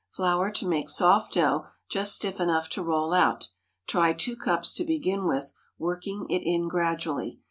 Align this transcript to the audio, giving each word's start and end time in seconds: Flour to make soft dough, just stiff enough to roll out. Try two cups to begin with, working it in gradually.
Flour 0.09 0.49
to 0.53 0.65
make 0.67 0.89
soft 0.89 1.35
dough, 1.35 1.67
just 1.87 2.15
stiff 2.15 2.39
enough 2.39 2.69
to 2.69 2.81
roll 2.81 3.13
out. 3.13 3.49
Try 3.85 4.13
two 4.13 4.35
cups 4.35 4.73
to 4.73 4.83
begin 4.83 5.27
with, 5.27 5.53
working 5.77 6.25
it 6.27 6.39
in 6.41 6.67
gradually. 6.67 7.39